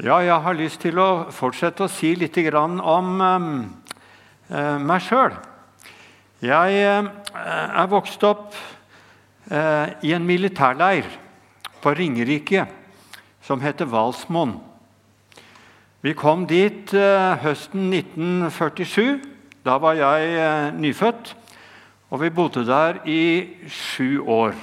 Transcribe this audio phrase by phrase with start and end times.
[0.00, 5.34] Ja, jeg har lyst til å fortsette å si litt om uh, meg sjøl.
[6.40, 8.56] Jeg uh, er vokst opp
[9.52, 11.04] i en militærleir
[11.82, 12.62] på Ringerike
[13.44, 14.54] som heter Hvalsmoen.
[16.00, 16.94] Vi kom dit
[17.42, 19.18] høsten 1947.
[19.66, 21.34] Da var jeg nyfødt.
[22.14, 23.24] Og vi bodde der i
[23.68, 24.54] sju år.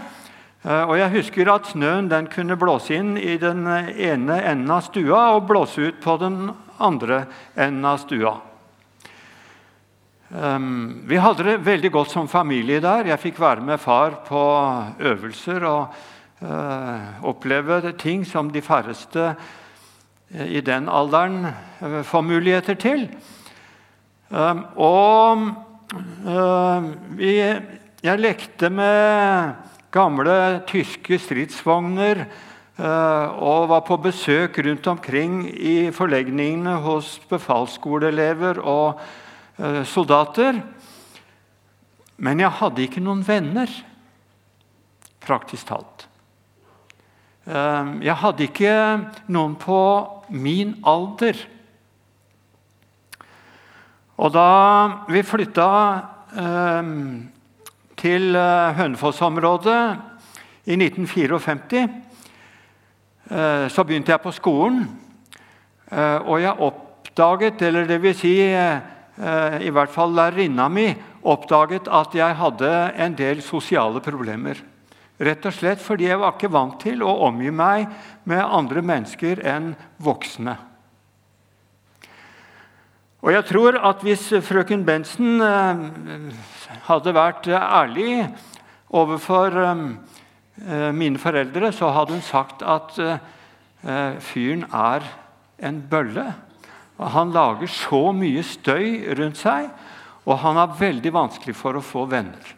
[0.66, 5.36] og Jeg husker at snøen den kunne blåse inn i den ene enden av stua
[5.36, 6.50] og blåse ut på den
[6.82, 8.42] andre enden av stua.
[11.06, 13.06] Vi hadde det veldig godt som familie der.
[13.12, 14.42] Jeg fikk være med far på
[14.98, 15.64] øvelser.
[15.70, 15.94] og
[16.44, 19.30] Eh, oppleve ting som de færreste
[20.36, 23.06] eh, i den alderen eh, får muligheter til.
[24.76, 25.46] Og
[27.16, 27.30] vi,
[28.04, 29.54] jeg lekte med
[29.94, 30.36] gamle
[30.68, 32.24] tyske stridsvogner
[33.38, 39.00] og var på besøk rundt omkring i forlegningene hos befalsskoleelever og
[39.88, 40.58] soldater.
[42.18, 43.72] Men jeg hadde ikke noen venner,
[45.24, 46.10] praktisk talt.
[47.46, 48.76] Ehm, jeg hadde ikke
[49.30, 49.82] noen på
[50.34, 51.38] min alder.
[54.18, 54.50] Og da
[55.12, 55.70] vi flytta
[56.42, 57.30] ehm,
[58.00, 59.78] til eh, Hønefoss-området
[60.66, 61.86] i 1954,
[63.30, 64.82] eh, så begynte jeg på skolen.
[65.92, 68.38] Eh, og jeg oppdaget, eller det vil si
[69.16, 70.90] i hvert fall lærerinna mi,
[71.24, 74.60] oppdaget at jeg hadde en del sosiale problemer.
[75.16, 77.88] Rett og slett fordi jeg var ikke vant til å omgi meg
[78.28, 79.72] med andre mennesker enn
[80.04, 80.58] voksne.
[83.26, 85.86] Og jeg tror at hvis frøken Bensen eh,
[86.86, 88.20] hadde vært ærlig
[88.94, 95.08] overfor eh, mine foreldre, så hadde hun sagt at eh, fyren er
[95.64, 96.28] en bølle.
[97.16, 99.72] Han lager så mye støy rundt seg,
[100.28, 102.54] og han har veldig vanskelig for å få venner.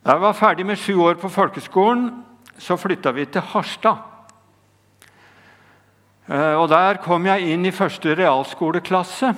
[0.00, 2.06] Da jeg var ferdig med sju år på folkeskolen,
[2.56, 3.98] så flytta vi til Harstad.
[6.24, 9.34] Eh, og Der kom jeg inn i første realskoleklasse.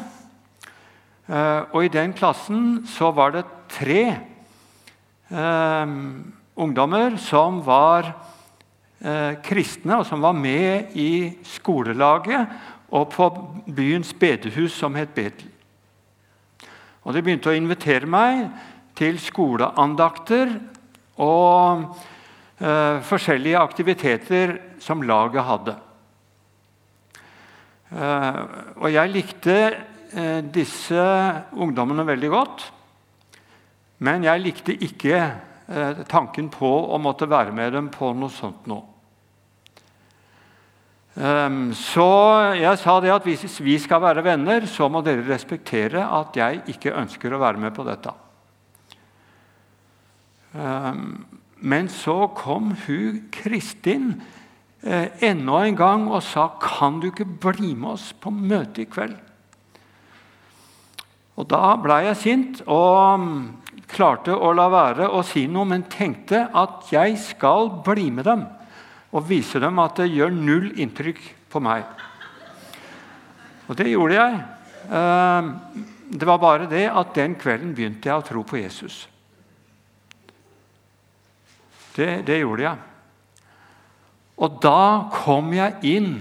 [1.27, 4.21] Eh, og I den klassen så var det tre
[5.31, 8.13] um, ungdommer som var
[9.43, 12.47] kristne, og som var med i skolelaget
[12.95, 13.27] og på
[13.67, 15.49] byens bedehus som het Betel.
[17.03, 18.47] Og De begynte å invitere meg
[18.99, 20.53] til skoleandakter
[21.23, 21.87] og
[22.59, 25.77] eh, forskjellige aktiviteter som laget hadde.
[27.93, 28.39] Eh,
[28.81, 31.03] og jeg likte eh, disse
[31.53, 32.65] ungdommene veldig godt.
[34.03, 38.67] Men jeg likte ikke eh, tanken på å måtte være med dem på noe sånt
[38.71, 38.81] nå.
[41.13, 42.07] Um, så
[42.57, 46.63] jeg sa det at hvis vi skal være venner, så må dere respektere at jeg
[46.73, 48.15] ikke ønsker å være med på dette.
[50.53, 51.25] Ehm,
[51.63, 54.15] men så kom hun Kristin
[54.83, 58.89] eh, enda en gang og sa kan du ikke bli med oss på møte i
[58.91, 59.15] kveld.
[61.39, 63.37] Og Da ble jeg sint og mm,
[63.93, 68.45] klarte å la være å si noe, men tenkte at jeg skal bli med dem
[69.13, 71.21] og vise dem at det gjør null inntrykk
[71.53, 71.85] på meg.
[73.69, 74.39] Og det gjorde jeg.
[74.93, 75.51] Ehm,
[76.13, 79.07] det var bare det at den kvelden begynte jeg å tro på Jesus.
[81.97, 82.79] Det, det gjorde jeg.
[84.43, 86.15] Og da kom jeg inn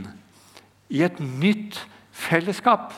[0.92, 1.80] i et nytt
[2.12, 2.92] fellesskap.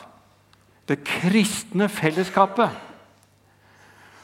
[0.89, 2.73] Det kristne fellesskapet.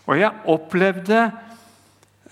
[0.10, 1.22] Og jeg opplevde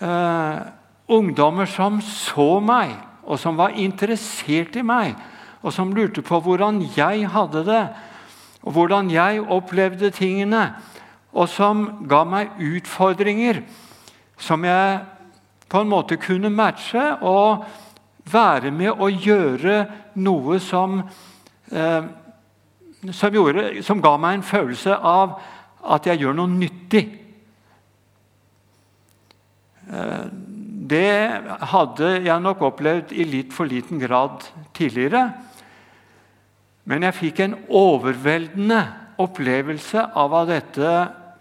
[0.02, 0.60] eh,
[1.08, 5.14] ungdommer som så meg, og som var interessert i meg,
[5.62, 7.84] og som lurte på hvordan jeg hadde det,
[8.66, 10.72] og hvordan jeg opplevde tingene,
[11.32, 13.62] og som ga meg utfordringer
[14.42, 15.00] som jeg
[15.68, 17.66] på en måte kunne matche og
[18.32, 19.78] være med å gjøre
[20.24, 21.02] noe som,
[21.72, 22.04] eh,
[23.12, 25.38] som, gjorde, som ga meg en følelse av
[25.88, 27.06] at jeg gjør noe nyttig.
[29.88, 30.26] Eh,
[30.88, 31.42] det
[31.72, 35.28] hadde jeg nok opplevd i litt for liten grad tidligere.
[36.88, 38.80] Men jeg fikk en overveldende
[39.20, 40.92] opplevelse av hva dette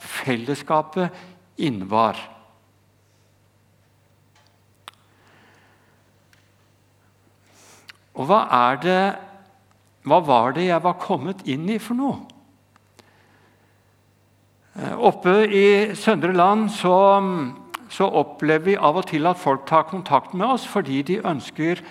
[0.03, 1.15] fellesskapet
[1.63, 2.19] innebar.
[8.17, 9.01] Og hva er det
[10.07, 12.21] hva var det jeg var kommet inn i for noe?
[14.79, 15.67] Eh, oppe i
[15.99, 16.95] Søndre Land så,
[17.91, 21.83] så, opplever vi av og til at folk tar kontakt med oss fordi de ønsker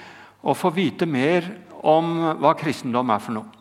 [0.46, 1.50] å få vite mer
[1.84, 3.52] om hva kristendom er for noe.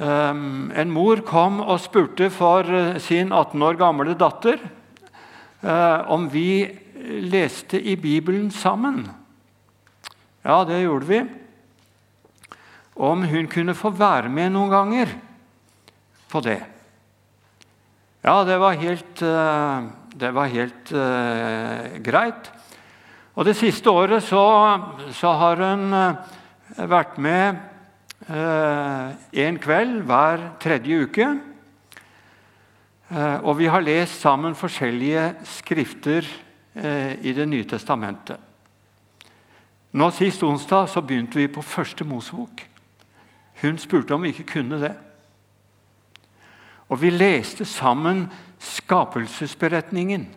[0.00, 2.64] Um, en mor kom og spurte for
[3.02, 4.62] sin 18 år gamle datter
[5.60, 6.62] uh, om vi
[7.26, 9.10] leste i Bibelen sammen.
[10.40, 11.20] Ja, det gjorde vi.
[12.96, 15.12] Om hun kunne få være med noen ganger
[16.30, 16.60] på det.
[18.24, 19.84] Ja, det var helt, eh,
[20.20, 22.50] det var helt uh, greit.
[23.34, 24.42] Og Det siste året så,
[25.16, 26.18] så har hun uh,
[26.76, 27.56] vært med
[28.28, 31.30] uh, en kveld hver tredje uke.
[33.42, 36.26] og vi har lest sammen forskjellige skrifter
[37.26, 38.38] i Det nye testamentet.
[39.92, 42.62] Nå Sist onsdag så begynte vi på første Mosebok.
[43.62, 44.92] Hun spurte om vi ikke kunne det.
[46.88, 48.28] Og vi leste sammen
[48.58, 50.28] skapelsesberetningen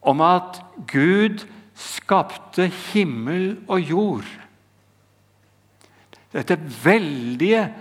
[0.00, 1.44] om at Gud
[1.76, 4.28] skapte himmel og jord.
[6.32, 7.74] Dette veldige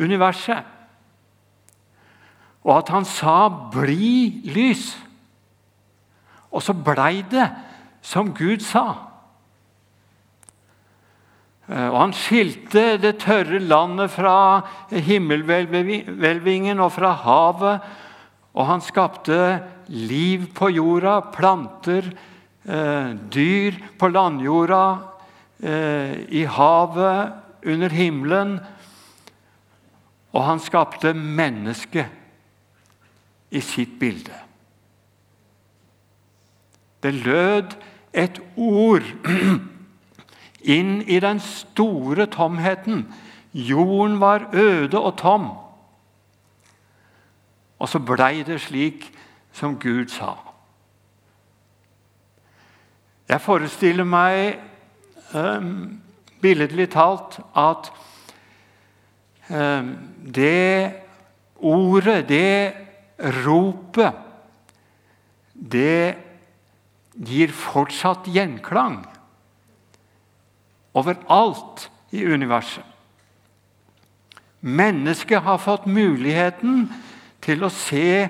[0.00, 0.64] universet.
[2.64, 4.96] Og at han sa 'bli lys'.
[6.50, 7.50] Og så blei det
[8.02, 9.12] som Gud sa.
[11.70, 17.92] Eh, og Han skilte det tørre landet fra himmelhvelvingen og fra havet.
[18.52, 22.04] Og han skapte liv på jorda, planter,
[22.68, 24.98] eh, dyr på landjorda,
[25.62, 27.32] eh, i havet,
[27.64, 28.60] under himmelen.
[30.34, 32.06] Og han skapte mennesket
[33.50, 34.51] i sitt bilde.
[37.02, 37.76] Det lød
[38.12, 39.02] et ord
[40.76, 43.06] inn i den store tomheten.
[43.52, 45.50] Jorden var øde og tom.
[47.78, 49.08] Og så blei det slik
[49.52, 50.36] som Gud sa.
[53.28, 54.58] Jeg forestiller meg
[55.34, 56.02] um,
[56.42, 57.88] billedlig talt at
[59.50, 59.92] um,
[60.34, 60.92] det
[61.56, 62.72] ordet, det
[63.18, 64.12] ropet,
[65.54, 66.14] det
[67.12, 69.02] gir fortsatt gjenklang
[70.96, 72.84] overalt i universet.
[74.62, 76.86] Mennesket har fått muligheten
[77.42, 78.28] til å se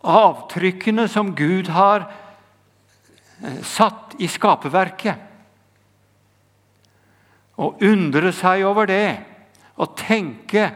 [0.00, 5.26] avtrykkene som Gud har eh, satt i skaperverket.
[7.58, 9.18] Og undre seg over det
[9.78, 10.70] og tenke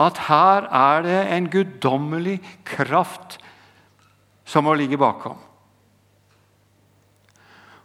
[0.00, 3.38] at her er det en guddommelig kraft
[4.46, 5.38] som må ligge bakom.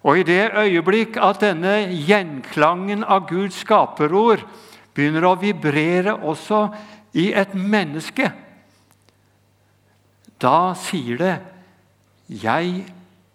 [0.03, 4.45] Og i det øyeblikk at denne gjenklangen av Guds skaperord
[4.95, 6.67] begynner å vibrere også
[7.19, 8.31] i et menneske,
[10.39, 11.37] da sier det
[12.29, 12.85] 'Jeg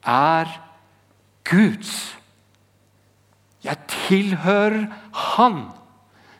[0.07, 0.61] er
[1.45, 2.17] Guds'.
[3.65, 5.73] Jeg tilhører Han.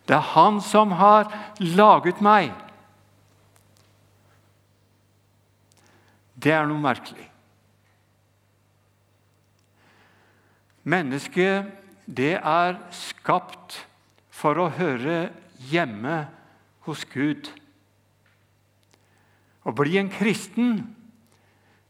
[0.09, 2.53] Det er Han som har laget meg.
[6.37, 7.34] Det er noe merkelig.
[10.85, 11.71] Mennesket
[12.05, 13.79] det er skapt
[14.35, 15.31] for å høre
[15.71, 16.25] hjemme
[16.85, 17.49] hos Gud.
[19.65, 20.83] Å bli en kristen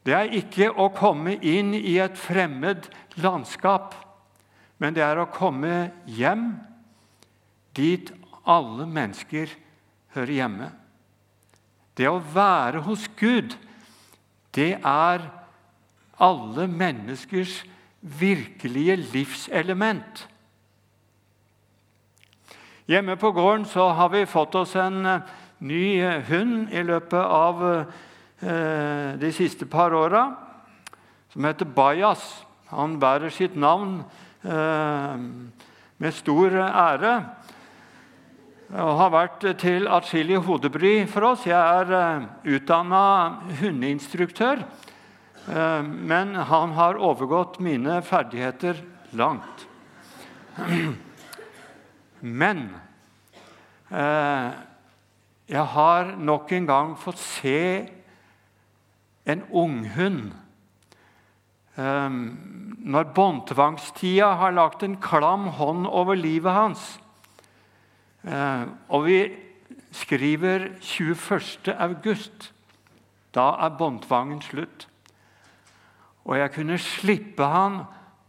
[0.04, 2.90] det er ikke å komme inn i et fremmed
[3.24, 3.94] landskap,
[4.76, 6.50] men det er å komme hjem
[7.74, 8.12] dit
[8.44, 9.48] alle mennesker
[10.14, 10.68] hører hjemme.
[11.96, 13.56] Det å være hos Gud,
[14.54, 15.24] det er
[16.20, 17.62] alle menneskers
[18.04, 20.28] virkelige livselement.
[22.86, 25.20] Hjemme på gården så har vi fått oss en eh,
[25.64, 30.26] ny eh, hund i løpet av eh, de siste par åra,
[31.32, 32.44] som heter Bajas.
[32.68, 34.02] Han bærer sitt navn
[34.44, 37.12] med stor ære
[38.74, 41.46] og har vært til atskillig hodebry for oss.
[41.48, 43.04] Jeg er utdanna
[43.62, 44.66] hundeinstruktør.
[45.48, 49.66] Eh, men han har overgått mine ferdigheter langt.
[52.20, 52.62] Men
[53.90, 54.54] eh,
[55.52, 57.58] jeg har nok en gang fått se
[59.28, 60.32] en unghund
[61.76, 62.16] eh,
[62.94, 66.82] Når båndtvangstida har lagt en klam hånd over livet hans,
[68.88, 69.18] og vi
[69.92, 71.72] skriver 21.
[71.76, 72.52] august,
[73.36, 74.86] da er båndtvangen slutt.
[76.24, 77.82] Og jeg kunne slippe han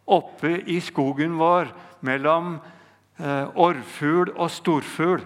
[0.06, 1.72] oppe i skogen vår
[2.06, 2.58] mellom
[3.20, 5.24] eh, orrfugl og storfugl.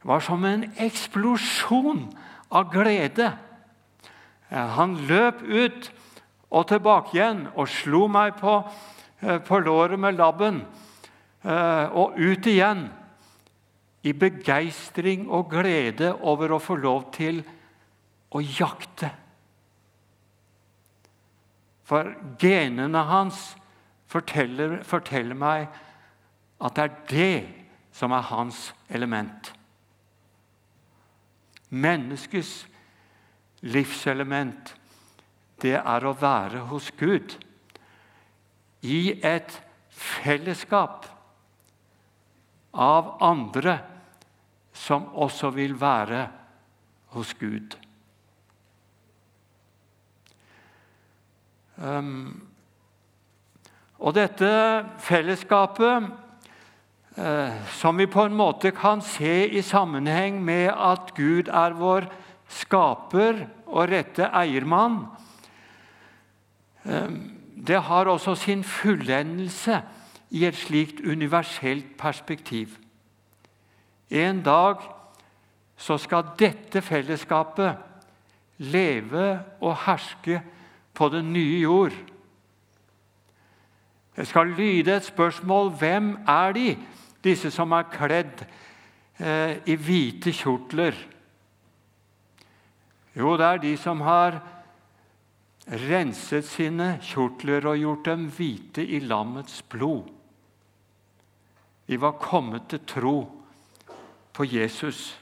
[0.00, 2.06] Det var som en eksplosjon
[2.50, 3.32] av glede.
[4.50, 5.90] Han løp ut
[6.50, 8.56] og tilbake igjen og slo meg på,
[9.20, 10.64] eh, på låret med labben.
[11.44, 12.88] Eh, og ut igjen
[14.02, 17.42] i begeistring og glede over å få lov til
[18.32, 19.10] å jakte.
[21.90, 23.56] For genene hans
[24.10, 25.66] forteller, forteller meg
[26.62, 27.38] at det er det
[27.96, 29.50] som er hans element.
[31.70, 32.52] Menneskets
[33.66, 34.74] livselement,
[35.62, 37.34] det er å være hos Gud.
[38.86, 39.58] I et
[39.90, 41.10] fellesskap
[42.70, 43.80] av andre
[44.72, 46.24] som også vil være
[47.18, 47.74] hos Gud.
[54.00, 54.50] Og dette
[55.00, 56.10] fellesskapet,
[57.16, 62.08] eh, som vi på en måte kan se i sammenheng med at Gud er vår
[62.48, 65.06] skaper og rette eiermann,
[66.84, 67.08] eh,
[67.60, 69.82] det har også sin fullendelse
[70.30, 72.78] i et slikt universelt perspektiv.
[74.10, 74.80] En dag
[75.76, 77.76] så skal dette fellesskapet
[78.58, 80.40] leve og herske
[80.94, 81.94] på den nye jord.
[84.16, 86.68] Det skal lyde et spørsmål hvem er de,
[87.24, 88.42] disse som er kledd
[89.20, 90.96] eh, i hvite kjortler?
[93.16, 94.40] Jo, det er de som har
[95.70, 100.08] renset sine kjortler og gjort dem hvite i lammets blod.
[101.90, 103.16] De var kommet til tro
[104.32, 105.16] på Jesus.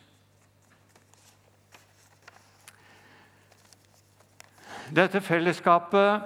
[4.94, 6.24] Dette fellesskapet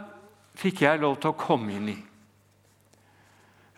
[0.58, 1.98] fikk jeg lov til å komme inn i.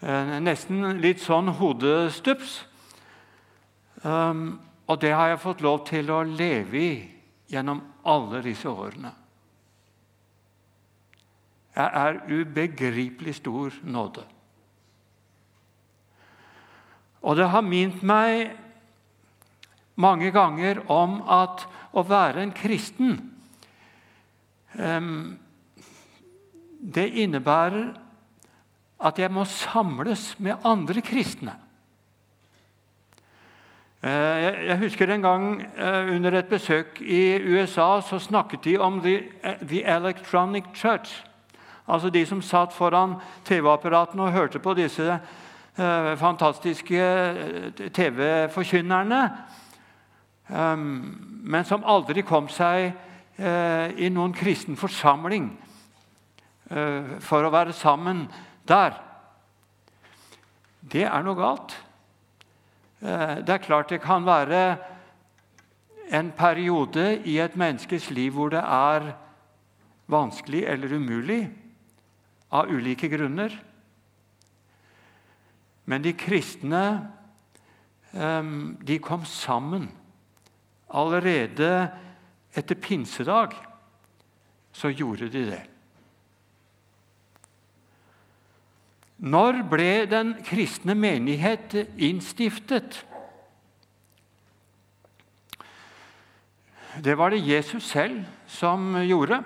[0.05, 2.59] Eh, nesten litt sånn hodestups.
[4.05, 6.95] Um, og det har jeg fått lov til å leve i
[7.49, 9.15] gjennom alle disse årene.
[11.75, 14.27] Jeg er ubegripelig stor nåde.
[17.25, 18.53] Og det har mint meg
[19.97, 21.65] mange ganger om at
[21.97, 23.17] å være en kristen
[26.95, 27.93] Det innebærer
[29.05, 31.55] at jeg må samles med andre kristne.
[34.05, 39.01] Eh, jeg husker en gang eh, under et besøk i USA så snakket de om
[39.01, 39.23] The,
[39.63, 41.25] the Electronic Church.
[41.89, 45.21] Altså de som satt foran TV-apparatene og hørte på disse
[45.77, 49.31] Eh, fantastiske eh, TV-forkynnerne,
[50.51, 52.93] eh, men som aldri kom seg
[53.39, 55.49] i noen kristen forsamling
[57.25, 58.25] for å være sammen
[58.69, 58.95] der.
[60.81, 61.75] Det er noe galt.
[63.01, 64.63] Det er klart det kan være
[66.15, 69.11] en periode i et menneskes liv hvor det er
[70.13, 71.43] vanskelig eller umulig
[72.55, 73.53] av ulike grunner.
[75.85, 76.85] Men de kristne
[78.15, 79.89] de kom sammen.
[80.95, 81.91] Allerede
[82.55, 83.55] etter pinsedag
[84.75, 85.63] så gjorde de det.
[89.25, 93.05] Når ble den kristne menighet innstiftet?
[97.03, 99.41] Det var det Jesus selv som gjorde.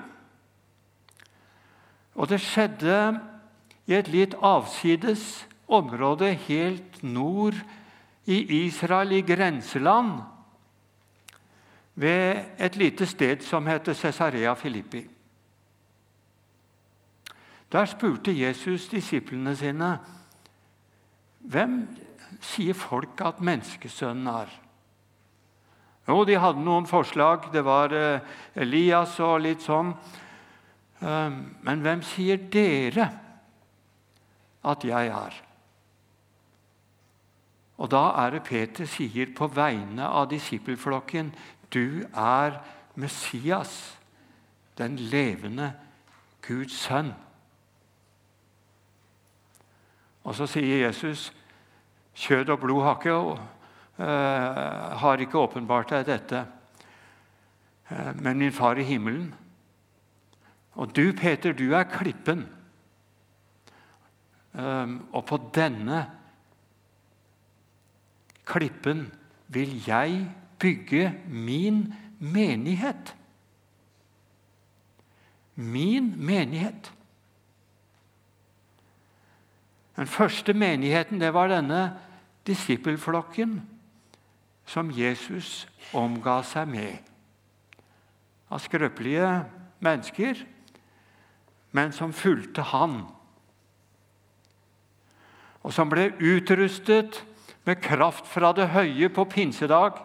[2.18, 3.20] Og det skjedde
[3.88, 7.56] i et litt avsides område helt nord
[8.28, 10.18] i Israel, i grenseland,
[11.98, 15.02] ved et lite sted som heter Cesarea Filippi.
[17.72, 19.98] Der spurte Jesus disiplene sine
[21.38, 21.80] hvem
[22.40, 24.52] sier folk at menneskesønnen er.
[26.08, 27.50] Jo, de hadde noen forslag.
[27.52, 28.20] Det var eh,
[28.56, 29.90] Elias og litt sånn.
[31.02, 31.34] Eh,
[31.66, 33.10] men hvem sier dere
[34.64, 35.42] at jeg er?
[37.78, 41.30] Og Da er det Peter sier på vegne av disippelflokken
[41.74, 42.60] du er
[42.94, 43.98] Messias,
[44.78, 45.72] den levende
[46.46, 47.12] Guds sønn.
[50.24, 51.32] Og Så sier Jesus
[52.18, 53.38] kjød og blod har ikke, uh,
[55.02, 56.44] har ikke åpenbart deg dette,
[57.90, 59.34] uh, men min far i himmelen.
[60.78, 62.46] Og du, Peter, du er klippen.
[64.52, 66.02] Um, og på denne
[68.48, 69.06] klippen
[69.48, 70.24] vil jeg
[70.58, 73.14] bygge min menighet.
[75.54, 76.92] Min menighet.
[79.96, 81.98] Den første menigheten det var denne
[82.46, 83.58] disippelflokken
[84.68, 86.98] som Jesus omga seg med.
[88.48, 89.32] Av skrøpelige
[89.84, 90.38] mennesker,
[91.72, 93.00] men som fulgte han.
[95.66, 97.24] Og som ble utrustet
[97.66, 99.98] med kraft fra det høye på pinsedag.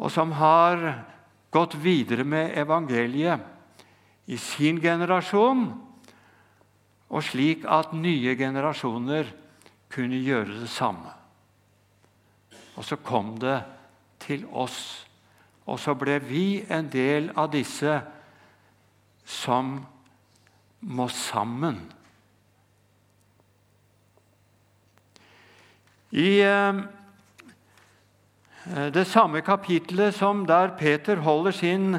[0.00, 0.80] Og som har
[1.52, 3.42] gått videre med evangeliet
[4.30, 5.66] i sin generasjon,
[7.10, 9.28] og slik at nye generasjoner
[9.90, 11.10] kunne gjøre det samme.
[12.78, 13.58] Og så kom det
[14.22, 15.04] til oss,
[15.66, 17.98] og så ble vi en del av disse
[19.26, 19.74] som
[20.80, 21.82] må sammen.
[26.10, 26.80] I eh,
[28.64, 31.98] det samme kapitlet som der Peter holder sin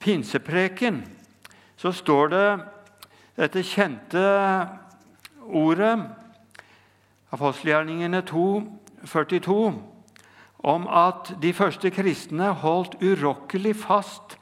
[0.00, 1.04] pinsepreken,
[1.76, 2.48] så står det
[3.36, 4.22] dette kjente
[5.46, 5.98] ordet,
[7.34, 8.46] apostelgjerningene 2,
[9.06, 9.74] 42,
[10.64, 14.38] om at de første kristne holdt urokkelig fast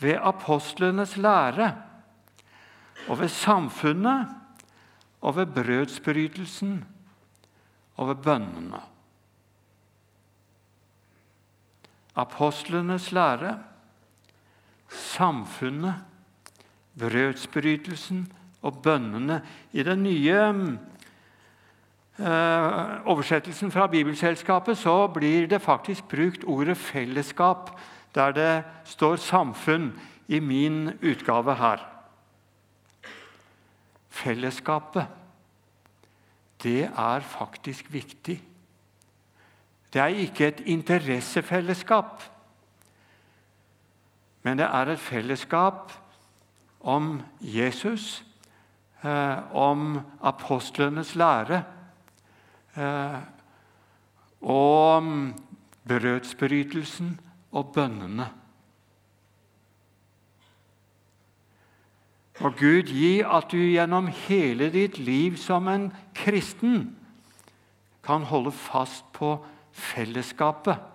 [0.00, 1.72] ved apostlenes lære
[3.06, 4.26] og ved samfunnet
[5.20, 6.84] og ved brødsbrytelsen
[7.96, 8.80] og ved bønnene.
[12.16, 13.58] Apostlenes lære,
[14.88, 15.94] samfunnet
[16.98, 18.32] brødsbrytelsen
[18.62, 19.42] og bønnene.
[19.72, 20.38] I den nye
[22.18, 27.78] eh, oversettelsen fra Bibelselskapet så blir det faktisk brukt ordet 'fellesskap',
[28.14, 31.86] der det står 'samfunn' i min utgave her.
[34.08, 35.06] Fellesskapet,
[36.62, 38.42] det er faktisk viktig.
[39.96, 42.22] Det er ikke et interessefellesskap,
[44.42, 45.92] men det er et fellesskap
[46.80, 48.24] om Jesus,
[49.04, 51.62] eh, om apostlenes lære
[52.76, 53.16] eh,
[54.42, 55.32] og
[55.88, 57.20] brødsbrytelsen
[57.52, 58.28] og bønnene.
[62.44, 66.98] Og Gud gi at du gjennom hele ditt liv som en kristen
[68.04, 69.38] kan holde fast på
[69.76, 70.92] fellesskapet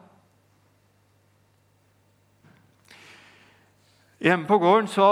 [4.22, 5.06] Hjemme på gården så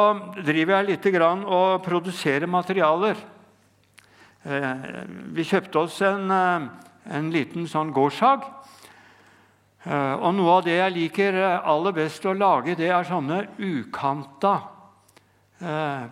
[0.45, 1.05] driver jeg litt
[1.49, 3.17] og produserer materialer.
[4.45, 4.83] Eh,
[5.33, 6.67] vi kjøpte oss en, eh,
[7.17, 8.45] en liten sånn gårdshag.
[9.83, 14.61] Eh, og noe av det jeg liker aller best å lage, det er sånne ukanta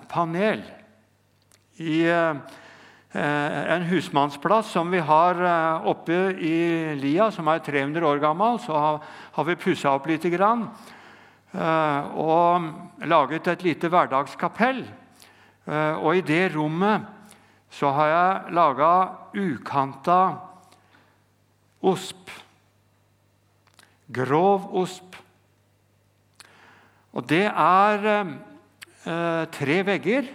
[0.09, 0.63] panel.
[1.79, 2.03] I
[3.13, 5.39] en husmannsplass som vi har
[5.87, 6.57] oppe i
[6.99, 8.99] lia, som er 300 år gammel, så
[9.31, 10.67] har vi pussa opp lite grann.
[11.57, 14.83] Eh, og laget et lite hverdagskapell.
[15.67, 17.07] Eh, og i det rommet
[17.71, 18.91] så har jeg laga
[19.33, 20.19] ukanta
[21.81, 22.29] osp.
[24.11, 25.15] Grov osp.
[27.17, 30.27] Og det er eh, tre vegger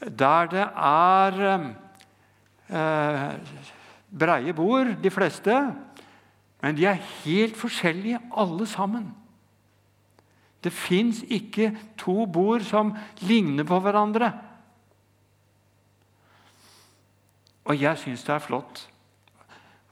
[0.00, 1.40] der det er
[2.68, 3.38] eh,
[4.18, 5.54] breie bord, de fleste.
[6.62, 9.14] Men de er helt forskjellige, alle sammen.
[10.64, 14.32] Det fins ikke to bord som ligner på hverandre.
[17.64, 18.88] Og jeg syns det er flott.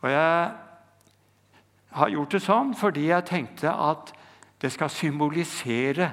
[0.01, 0.53] Og jeg
[1.97, 4.13] har gjort det sånn fordi jeg tenkte at
[4.61, 6.11] det skal symbolisere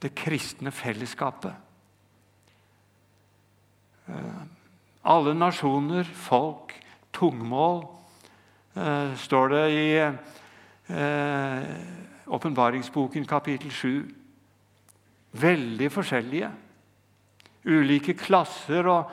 [0.00, 1.52] det kristne fellesskapet.
[4.10, 4.42] Eh,
[5.02, 6.74] alle nasjoner, folk,
[7.12, 7.86] tungmål,
[8.74, 11.62] eh, står det i eh,
[12.26, 14.14] åpenbaringsboken kapittel 7.
[15.32, 16.50] Veldig forskjellige.
[17.64, 19.10] Ulike klasser og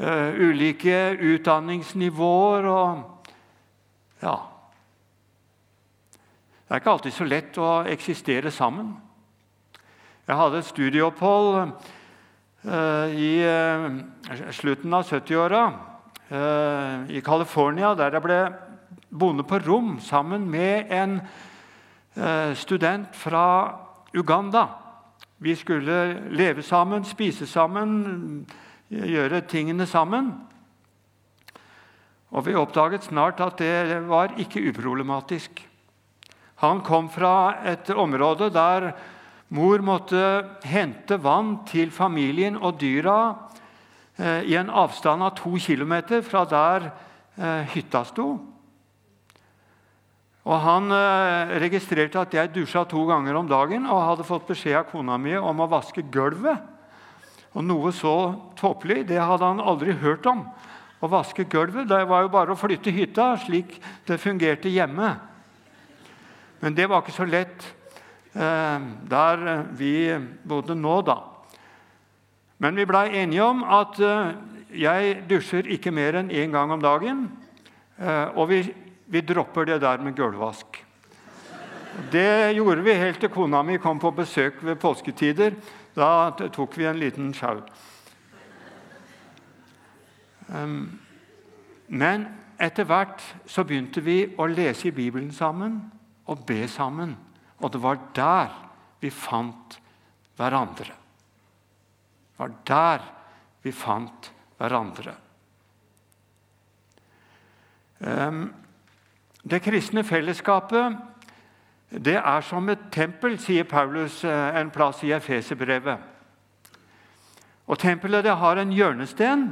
[0.00, 3.02] ulike utdanningsnivåer og
[4.22, 4.36] Ja.
[6.68, 8.96] Det er ikke alltid så lett å eksistere sammen.
[10.26, 11.72] Jeg hadde et studieopphold
[12.60, 13.86] i uh,
[14.52, 15.62] slutten av 70-åra
[17.10, 18.40] i California, der jeg ble
[19.10, 21.16] bonde på rom sammen med en
[22.14, 23.78] Eh, student fra
[24.12, 24.68] Uganda.
[25.36, 28.46] Vi skulle leve sammen, spise sammen,
[28.90, 30.32] gjøre tingene sammen.
[32.30, 35.68] Og Vi oppdaget snart at det var ikke uproblematisk.
[36.56, 38.92] Han kom fra et område der
[39.50, 40.22] mor måtte
[40.62, 43.16] hente vann til familien og dyra
[44.16, 46.86] eh, i en avstand av to kilometer fra der
[47.34, 48.28] eh, hytta sto.
[50.46, 54.78] Og Han eh, registrerte at jeg dusja to ganger om dagen og hadde fått beskjed
[54.80, 56.62] av kona mi om å vaske gulvet.
[57.50, 58.14] Og Noe så
[58.58, 60.46] tåpelig det hadde han aldri hørt om.
[61.00, 65.16] Å vaske gulvet det var jo bare å flytte hytta, slik det fungerte hjemme.
[66.60, 67.66] Men det var ikke så lett
[68.32, 69.92] der vi
[70.46, 71.16] bodde nå, da.
[72.60, 74.34] Men vi blei enige om at eh,
[74.82, 77.24] jeg dusjer ikke mer enn én gang om dagen.
[77.96, 78.60] Eh, og vi,
[79.08, 80.84] vi dropper det der med gulvvask.
[82.12, 85.56] Det gjorde vi helt til kona mi kom på besøk ved påsketider.
[85.96, 87.62] Da tok vi en liten sjau.
[90.54, 91.00] Ehm,
[91.88, 92.28] men
[92.60, 95.80] etter hvert så begynte vi å lese i Bibelen sammen
[96.26, 97.16] og be sammen.
[97.60, 98.52] Og det var der
[99.00, 99.78] vi fant
[100.36, 100.94] hverandre.
[100.94, 103.08] Det var der
[103.62, 105.14] vi fant hverandre.
[109.40, 110.96] Det kristne fellesskapet
[111.90, 115.98] det er som et tempel, sier Paulus eh, en plass i Efeserbrevet.
[117.66, 119.42] Og Tempelet det har en hjørnesten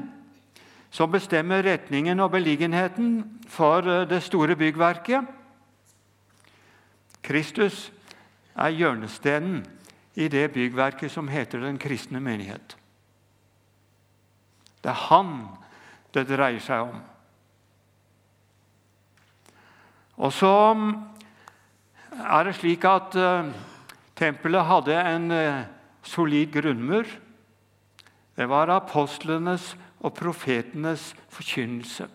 [0.91, 5.27] som bestemmer retningen og beliggenheten for eh, det store byggverket.
[7.27, 7.89] Kristus
[8.59, 9.63] er hjørnestenen
[10.19, 12.75] i det byggverket som heter den kristne menighet.
[14.83, 15.33] Det er han
[16.15, 17.01] det dreier seg om.
[20.19, 20.53] Og så
[22.19, 23.51] er det slik at uh,
[24.19, 25.67] tempelet hadde en uh,
[26.03, 27.07] solid grunnmur.
[28.35, 32.09] Det var apostlenes og profetenes forkynnelse.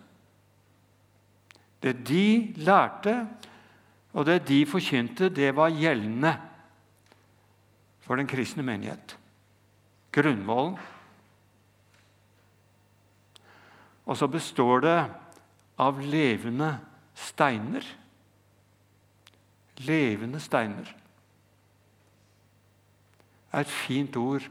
[1.84, 3.26] Det de lærte,
[4.14, 6.36] og det de forkynte, det var gjeldende
[8.04, 9.16] for den kristne menighet.
[10.14, 10.76] Grunnvollen.
[14.06, 14.98] Og så består det
[15.80, 16.76] av levende
[17.14, 17.86] steiner.
[19.82, 20.94] Levende steiner.
[23.50, 24.46] Det er et fint ord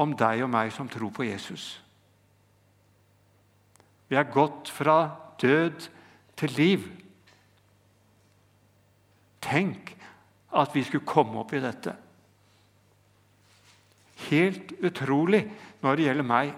[0.00, 1.74] om deg og meg som tror på Jesus.
[4.08, 5.88] Vi er gått fra død
[6.36, 7.03] til liv.
[9.54, 9.92] Tenk
[10.54, 11.94] at vi skulle komme opp i dette.
[14.26, 15.44] Helt utrolig
[15.82, 16.52] når det gjelder meg.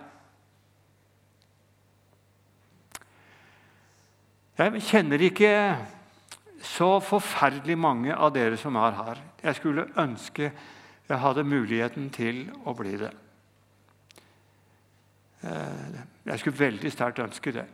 [4.56, 5.52] Jeg kjenner ikke
[6.64, 9.20] så forferdelig mange av dere som er her.
[9.44, 10.50] Jeg skulle ønske
[11.06, 13.12] jeg hadde muligheten til å bli det.
[15.46, 17.66] Eh, jeg skulle veldig sterkt ønske det.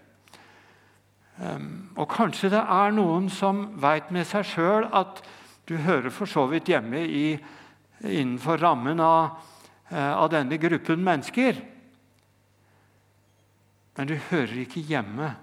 [1.40, 5.22] Og kanskje det er noen som veit med seg sjøl at
[5.68, 7.26] du hører for så vidt hjemme i,
[8.02, 9.38] innenfor rammen av,
[9.90, 11.60] eh, av denne gruppen mennesker.
[13.96, 15.34] Men du hører ikke hjemme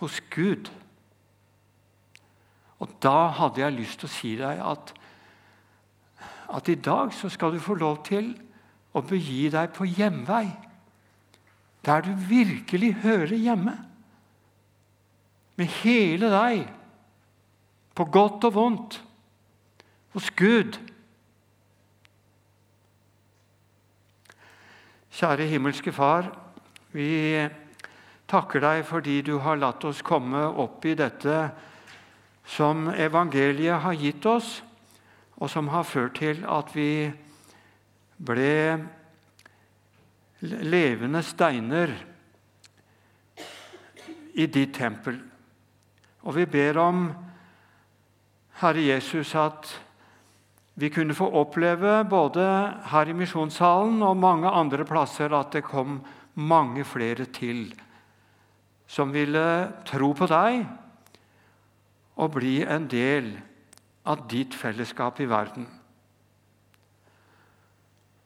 [0.00, 0.70] hos Gud.
[2.82, 4.92] Og da hadde jeg lyst til å si deg at,
[6.50, 8.32] at i dag så skal du få lov til
[8.92, 10.48] å begi deg på hjemvei.
[11.86, 13.76] Der du virkelig hører hjemme.
[15.62, 16.64] Med hele deg.
[17.94, 18.96] På godt og vondt.
[20.10, 20.74] Hos Gud.
[25.14, 26.32] Kjære himmelske Far.
[26.90, 27.46] Vi
[28.26, 31.38] takker deg fordi du har latt oss komme opp i dette
[32.42, 34.64] som evangeliet har gitt oss,
[35.38, 37.06] og som har ført til at vi
[38.18, 38.54] ble
[40.42, 41.94] levende steiner
[44.34, 45.28] i ditt tempel.
[46.22, 47.06] Og vi ber om,
[48.62, 49.70] Herre Jesus, at
[50.74, 52.44] vi kunne få oppleve både
[52.92, 56.00] her i misjonssalen og mange andre plasser at det kom
[56.34, 57.72] mange flere til
[58.92, 59.44] som ville
[59.88, 60.64] tro på deg
[62.20, 63.30] og bli en del
[64.04, 65.64] av ditt fellesskap i verden.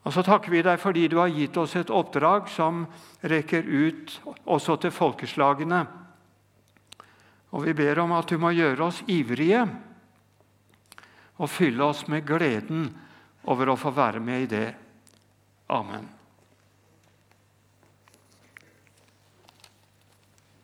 [0.06, 2.84] Og så takker vi deg fordi du har gitt oss et oppdrag som
[3.26, 5.84] rekker ut også til folkeslagene.
[7.56, 9.62] Og vi ber om at du må gjøre oss ivrige
[11.40, 12.90] og fylle oss med gleden
[13.48, 14.68] over å få være med i det.
[15.72, 16.15] Amen.